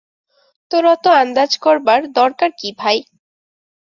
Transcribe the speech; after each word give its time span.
তোর 0.71 0.83
অত 0.85 1.05
আন্দাজ 1.21 1.51
করবার 1.57 2.01
দরকার 2.11 2.49
কী 2.59 2.69
ভাই? 2.77 2.97